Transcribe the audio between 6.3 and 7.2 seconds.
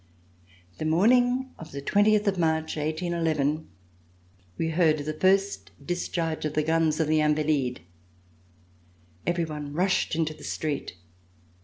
of the guns of